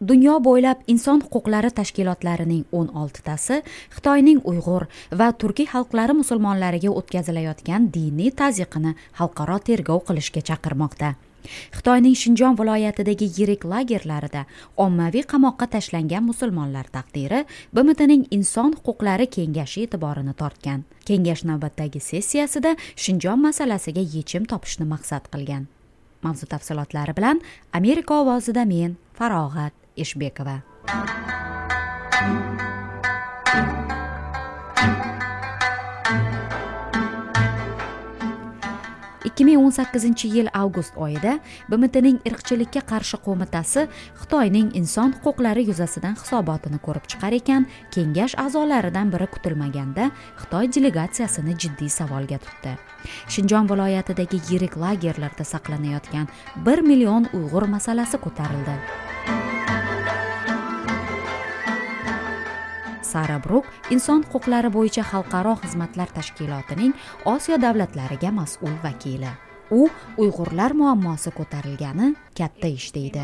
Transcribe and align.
dunyo 0.00 0.38
bo'ylab 0.40 0.80
inson 0.88 1.20
huquqlari 1.20 1.70
tashkilotlarining 1.76 2.62
o'n 2.72 2.88
oltitasi 2.96 3.60
xitoyning 3.96 4.38
uyg'ur 4.48 4.86
va 5.20 5.26
turkiy 5.42 5.68
xalqlari 5.72 6.14
musulmonlariga 6.20 6.92
o'tkazilayotgan 7.00 7.90
diniy 7.96 8.30
taziqini 8.40 8.94
xalqaro 9.18 9.58
tergov 9.66 10.06
qilishga 10.08 10.40
chaqirmoqda. 10.48 11.10
Xitoyning 11.76 12.16
shinjon 12.22 12.56
viloyatidagi 12.56 13.28
yirik 13.36 13.64
lagerlarida 13.72 14.46
ommaviy 14.84 15.24
qamoqqa 15.32 15.68
tashlangan 15.74 16.24
musulmonlar 16.30 16.88
taqdiri 16.96 17.44
bmtning 17.76 18.24
inson 18.36 18.76
huquqlari 18.76 19.26
kengashi 19.36 19.84
e'tiborini 19.84 20.34
tortgan. 20.40 20.84
Kengash 21.08 21.44
navbatdagi 21.50 22.00
sessiyasida 22.00 22.76
shinjon 22.96 23.40
masalasiga 23.48 24.04
yechim 24.16 24.48
topishni 24.52 24.88
maqsad 24.94 25.28
qilgan. 25.32 25.68
Mavzu 26.24 26.48
tafsilotlari 26.48 27.16
bilan 27.16 27.44
amerika 27.72 28.20
ovozida 28.20 28.64
men 28.64 28.96
farog'at. 29.16 29.79
Eshbekova 30.06 30.60
2018 39.40 40.24
yil 40.24 40.48
avgust 40.52 40.96
oyida 40.96 41.38
bmtning 41.70 42.18
irqchilikka 42.28 42.82
qarshi 42.90 43.20
qo'mitasi 43.24 43.86
xitoyning 44.20 44.70
inson 44.80 45.14
huquqlari 45.16 45.64
yuzasidan 45.68 46.16
hisobotini 46.20 46.80
ko'rib 46.86 47.06
chiqar 47.12 47.36
ekan 47.38 47.66
kengash 47.94 48.36
a'zolaridan 48.44 49.12
biri 49.14 49.28
kutilmaganda 49.34 50.10
xitoy 50.42 50.72
delegatsiyasini 50.76 51.56
jiddiy 51.64 51.92
savolga 51.98 52.40
tutdi. 52.46 52.74
Shinjon 53.28 53.70
viloyatidagi 53.70 54.42
yirik 54.50 54.76
lagerlarda 54.76 55.44
saqlanayotgan 55.52 56.28
bir 56.66 56.84
million 56.90 57.30
uyg'ur 57.32 57.68
masalasi 57.76 58.20
ko'tarildi. 58.26 58.76
Sara 63.12 63.38
bruk 63.44 63.68
inson 63.96 64.24
huquqlari 64.32 64.70
bo'yicha 64.78 65.04
xalqaro 65.12 65.54
xizmatlar 65.62 66.08
tashkilotining 66.18 66.92
osiyo 67.34 67.56
davlatlariga 67.66 68.30
mas'ul 68.40 68.76
vakili. 68.86 69.32
U 69.70 69.86
uyg'urlar 70.18 70.72
muammosi 70.74 71.30
ko'tarilgani 71.30 72.08
katta 72.38 72.68
ish 72.78 72.88
deydi. 72.94 73.22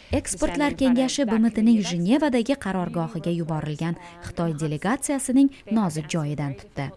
ekspertlar 0.20 0.78
kengashi 0.82 1.26
bmtning 1.32 1.80
jenevadagi 1.90 2.58
qarorgohiga 2.66 3.32
yuborilgan 3.40 3.98
xitoy 4.28 4.54
delegatsiyasining 4.62 5.50
nozik 5.78 6.06
joyidan 6.14 6.54
tutdi 6.62 6.90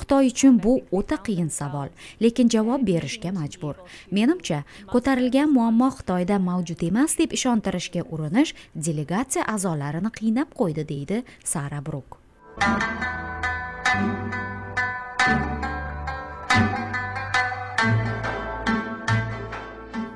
xitoy 0.00 0.30
uchun 0.32 0.60
bu 0.64 0.72
o'ta 0.92 1.16
qiyin 1.26 1.50
savol 1.58 1.88
lekin 2.20 2.48
javob 2.48 2.86
berishga 2.90 3.32
majbur. 3.32 3.76
Menimcha 4.10 4.62
ko'tarilgan 4.92 5.52
muammo 5.56 5.90
xitoyda 5.98 6.38
mavjud 6.48 6.82
emas 6.90 7.18
deb 7.18 7.32
ishontirishga 7.38 8.06
urinish 8.14 8.54
delegatsiya 8.74 9.48
a'zolarini 9.54 10.10
qiynab 10.18 10.54
qo'ydi 10.60 10.88
deydi 10.92 11.24
sara 11.44 11.80
bruk 11.86 12.20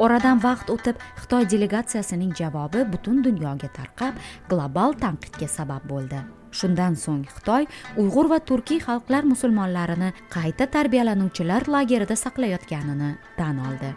oradan 0.04 0.40
vaqt 0.42 0.72
o'tib 0.74 1.00
xitoy 1.22 1.46
delegatsiyasining 1.52 2.32
javobi 2.40 2.84
butun 2.92 3.22
dunyoga 3.26 3.68
tarqab 3.78 4.20
global 4.50 4.96
tanqidga 5.04 5.48
sabab 5.56 5.84
bo'ldi. 5.92 6.20
Shundan 6.58 6.96
so'ng 7.04 7.26
xitoy 7.34 7.68
uyg'ur 8.02 8.30
va 8.32 8.38
turkiy 8.50 8.80
xalqlar 8.86 9.28
musulmonlarini 9.32 10.10
qayta 10.36 10.66
tarbiyalanuvchilar 10.76 11.68
lagerida 11.76 12.16
saqlayotganini 12.24 13.12
tan 13.36 13.62
oldi. 13.68 13.92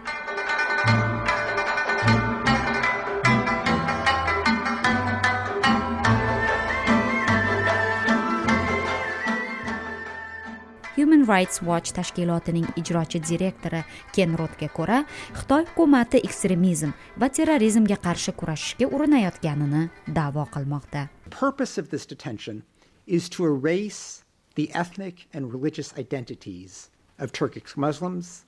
Human 10.96 11.26
rights 11.26 11.62
watch 11.62 11.94
tashkilotining 11.94 12.68
ijrochi 12.78 13.20
direktori 13.20 13.84
ken 14.16 14.36
rotga 14.38 14.70
ko'ra 14.70 15.00
xitoy 15.40 15.66
hukumati 15.70 16.22
ekstremizm 16.28 16.94
va 17.18 17.30
terrorizmga 17.30 17.98
qarshi 18.08 18.34
kurashishga 18.40 18.88
urinayotganini 18.96 19.90
da'vo 20.08 20.46
qilmoqda. 20.56 21.10
Purpose 21.30 21.78
of 21.78 21.90
this 21.90 22.06
detention 22.06 22.64
is 23.08 23.30
to 23.30 23.46
erase 23.46 24.24
the 24.56 24.70
ethnic 24.74 25.28
and 25.34 25.52
religious 25.54 25.94
identities 25.98 26.90
of 27.20 27.32
Turkic 27.32 27.76
Muslims 27.76 28.46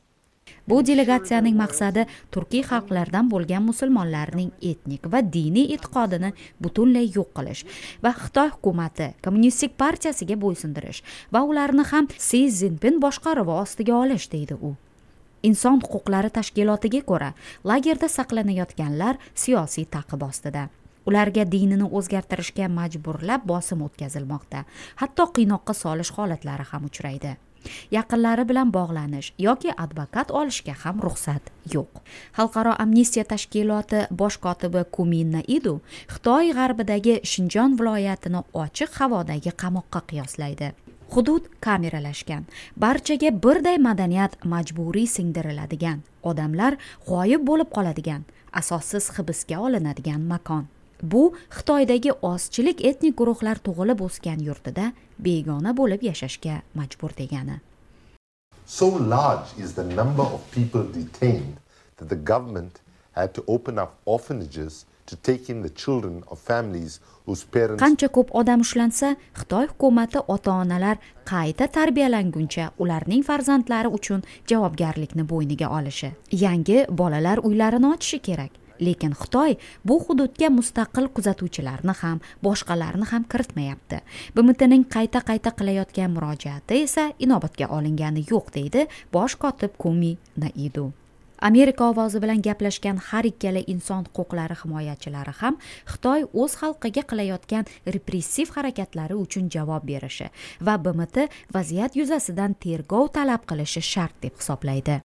bu 0.69 0.81
delegatsiyaning 0.85 1.57
maqsadi 1.57 2.05
turkiy 2.33 2.63
xalqlardan 2.69 3.29
bo'lgan 3.33 3.63
musulmonlarning 3.69 4.51
etnik 4.71 5.05
va 5.13 5.21
diniy 5.35 5.73
e'tiqodini 5.75 6.31
butunlay 6.63 7.11
yo'q 7.17 7.29
qilish 7.37 7.61
va 8.03 8.13
xitoy 8.21 8.49
hukumati 8.55 9.11
kommunistik 9.25 9.77
partiyasiga 9.83 10.39
bo'ysundirish 10.45 11.03
va 11.33 11.43
ularni 11.51 11.85
ham 11.91 12.09
si 12.29 12.41
zinpin 12.61 12.99
boshqaruvi 13.05 13.53
ostiga 13.65 13.95
olish 14.01 14.27
deydi 14.33 14.57
u. 14.69 14.73
Inson 15.49 15.81
huquqlari 15.83 16.33
tashkilotiga 16.37 17.01
ko'ra 17.11 17.31
lagerda 17.71 18.09
saqlanayotganlar 18.17 19.21
siyosiy 19.43 19.85
ta'qib 19.95 20.25
ostida. 20.29 20.69
Ularga 21.05 21.43
dinini 21.45 21.85
o'zgartirishga 21.97 22.65
majburlab 22.79 23.45
bosim 23.51 23.85
o'tkazilmoqda. 23.85 24.65
Hatto 25.01 25.31
qiynoqqa 25.35 25.73
solish 25.83 26.15
holatlari 26.17 26.65
ham 26.71 26.89
uchraydi. 26.89 27.37
Yaqinlari 27.91 28.45
bilan 28.49 28.71
bog'lanish 28.77 29.31
yoki 29.47 29.71
advokat 29.85 30.31
olishga 30.31 30.73
ham 30.83 31.01
ruxsat 31.05 31.51
yo'q. 31.73 32.01
Xalqaro 32.37 32.73
amnistiya 32.83 33.25
tashkiloti 33.31 34.05
bosh 34.21 34.37
kotibi 34.45 34.83
kumin 34.95 35.31
naidu 35.37 35.75
xitoy 36.13 36.53
g'arbidagi 36.57 37.19
shinjon 37.31 37.77
viloyatini 37.79 38.41
ochiq 38.63 38.91
havodagi 38.99 39.51
qamoqqa 39.61 40.01
qiyoslaydi. 40.09 40.73
Hudud 41.13 41.43
kameralashgan 41.61 42.43
barchaga 42.81 43.29
birday 43.43 43.77
madaniyat 43.87 44.37
majburiy 44.51 45.07
singdiriladigan 45.15 45.99
odamlar 46.23 46.77
g'oyib 47.09 47.45
bo'lib 47.49 47.69
qoladigan 47.75 48.23
asossiz 48.61 49.11
hibsga 49.17 49.59
olinadigan 49.67 50.21
makon. 50.31 50.65
Bu 51.03 51.33
xitoydagi 51.57 52.11
ozchilik 52.21 52.85
etnik 52.85 53.17
guruhlar 53.17 53.57
tug'ilib 53.67 54.01
o'sgan 54.07 54.39
yurtida 54.47 54.91
begona 55.19 55.77
bo'lib 55.77 56.01
yashashga 56.09 56.61
majbur 56.75 57.11
degani. 57.21 57.59
So 58.65 58.87
large 59.15 59.49
is 59.63 59.73
the 59.73 59.83
number 59.83 60.23
of 60.23 60.41
people 60.51 60.83
detained 60.99 61.55
that 61.97 62.09
the 62.09 62.21
government 62.33 62.81
had 63.11 63.33
to 63.33 63.43
open 63.47 63.77
up 63.77 63.91
orphanages 64.05 64.85
to 65.05 65.15
take 65.15 65.49
in 65.49 65.61
the 65.61 65.69
children 65.69 66.23
of 66.31 66.39
families 66.39 66.99
whose 67.25 67.43
parents 67.55 67.83
qancha 67.83 68.09
ko'p 68.17 68.33
odam 68.41 68.65
ushlansa 68.65 69.09
xitoy 69.39 69.65
hukumati 69.71 70.19
ota 70.35 70.51
onalar 70.63 70.97
qayta 71.31 71.67
tarbiyalanguncha 71.77 72.65
ularning 72.83 73.23
farzandlari 73.29 73.93
uchun 73.97 74.25
javobgarlikni 74.51 75.23
bo'yniga 75.31 75.67
olishi 75.77 76.11
yangi 76.45 76.77
bolalar 77.01 77.37
uylarini 77.49 77.91
ochishi 77.95 78.19
kerak 78.29 78.51
lekin 78.79 79.13
xitoy 79.21 79.57
bu 79.87 79.99
hududga 80.07 80.49
mustaqil 80.49 81.07
kuzatuvchilarni 81.15 81.95
ham 82.01 82.19
boshqalarni 82.43 83.05
ham 83.11 83.23
kiritmayapti. 83.31 84.01
Bmtning 84.35 84.85
qayta 84.95 85.23
qayta 85.29 85.55
qilayotgan 85.59 86.11
murojaati 86.15 86.83
esa 86.83 87.09
inobatga 87.19 87.71
olingani 87.77 88.25
yo'q 88.31 88.53
deydi 88.57 88.87
bosh 89.13 89.35
kotib 89.35 89.77
kumi 89.77 90.17
naidu. 90.37 90.91
Amerika 91.39 91.89
ovozi 91.89 92.19
bilan 92.23 92.41
gaplashgan 92.41 92.97
har 93.09 93.27
ikkala 93.27 93.61
inson 93.67 94.05
huquqlari 94.07 94.55
himoyachilari 94.61 95.33
ham 95.41 95.57
xitoy 95.91 96.23
o'z 96.43 96.55
xalqiga 96.61 97.03
qilayotgan 97.09 97.67
repressiv 97.95 98.53
harakatlari 98.55 99.17
uchun 99.25 99.49
javob 99.55 99.83
berishi 99.89 100.29
va 100.61 100.77
bmt 100.77 101.27
vaziyat 101.57 101.99
yuzasidan 101.99 102.55
tergov 102.65 103.11
talab 103.17 103.43
qilishi 103.49 103.81
shart 103.81 104.15
deb 104.23 104.39
hisoblaydi. 104.39 105.01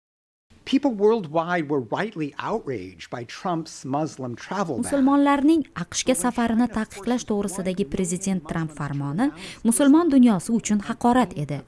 People 0.70 0.92
worldwide 0.94 1.68
were 1.68 1.80
rightly 1.80 2.32
outraged 2.38 3.10
by 3.10 3.24
Trump's 3.24 3.84
Muslim 3.84 4.36
travel 4.36 4.76
ban. 4.76 4.84
Musulmonlarning 4.84 5.62
AQShga 5.82 6.14
safarini 6.20 6.68
taqiqlash 6.76 7.24
to'g'risidagi 7.30 7.86
prezident 7.94 8.44
Tramp 8.50 8.70
farmoni 8.78 9.26
musulmon 9.68 10.12
dunyosi 10.12 10.54
uchun 10.58 10.84
haqorat 10.90 11.34
edi. 11.44 11.58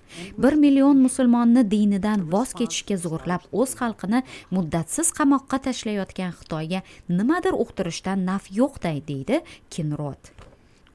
1 0.50 0.60
million 0.64 1.02
musulmonni 1.06 1.66
dinidan 1.72 2.22
voz 2.34 2.54
kechishga 2.60 3.00
zo'rlab 3.06 3.50
o'z 3.50 3.75
xalqini 3.81 4.22
muddatsiz 4.54 5.10
qamoqqa 5.19 5.58
tashlayotgan 5.66 6.38
Xitoyga 6.38 6.84
nimadir 7.19 7.58
uqtirishdan 7.64 8.22
naf 8.31 8.46
yo'qday 8.60 9.02
deydi 9.10 9.43
Kinrod. 9.75 10.51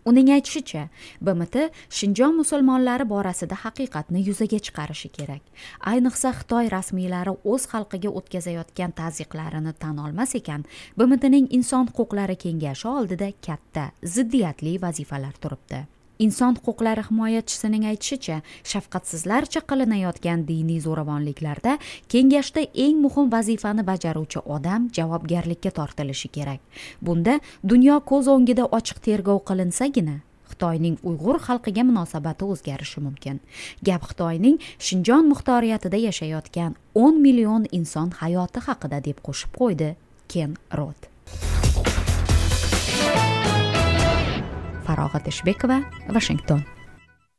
Uning 0.10 0.30
aytishicha 0.36 0.84
bmt 1.22 1.56
shinjon 2.00 2.38
musulmonlari 2.42 3.06
borasida 3.14 3.56
haqiqatni 3.64 4.24
yuzaga 4.28 4.60
chiqarishi 4.68 5.10
kerak. 5.18 5.44
Ayniqsa 5.92 6.34
xitoy 6.40 6.72
rasmiylari 6.76 7.34
o'z 7.52 7.68
xalqiga 7.72 8.14
o'tkazayotgan 8.20 8.96
tazyiqlarini 9.02 9.74
tan 9.84 10.00
olmas 10.06 10.36
ekan 10.40 10.66
bmtning 10.98 11.52
inson 11.60 11.92
huquqlari 11.92 12.40
kengashi 12.46 12.88
oldida 12.96 13.30
katta 13.48 13.92
ziddiyatli 14.16 14.82
vazifalar 14.82 15.36
turibdi. 15.44 15.86
Inson 16.20 16.56
huquqlari 16.58 17.04
himoyachisining 17.10 17.86
aytishicha 17.92 18.42
shafqatsizlarcha 18.72 19.62
qilinayotgan 19.70 20.46
diniy 20.50 20.80
zo'ravonliklarda 20.86 21.78
kengashda 22.14 22.62
eng 22.86 23.02
muhim 23.06 23.32
vazifani 23.36 23.84
bajaruvchi 23.92 24.40
odam 24.56 24.90
javobgarlikka 24.98 25.72
tortilishi 25.80 26.30
kerak. 26.38 26.62
Bunda 27.02 27.40
dunyo 27.64 28.00
ko'z 28.12 28.32
o'ngida 28.36 28.70
ochiq 28.78 29.04
tergov 29.10 29.44
qilinsagina 29.50 30.22
xitoyning 30.52 30.98
uyg'ur 31.10 31.38
xalqiga 31.48 31.84
munosabati 31.90 32.48
o'zgarishi 32.52 33.04
mumkin. 33.08 33.40
Gap 33.84 34.08
xitoyning 34.10 34.58
shinjon 34.80 35.30
muxtoriyatida 35.32 35.98
yashayotgan 36.08 36.76
o'n 37.04 37.22
million 37.26 37.68
inson 37.72 38.10
hayoti 38.22 38.66
haqida 38.68 39.04
deb 39.08 39.22
qo'shib 39.28 39.52
qo'ydi 39.60 39.94
ken 40.32 40.58
rot 40.80 41.17
farog'at 44.88 45.28
eshbekova 45.34 45.84
vashington 46.08 46.66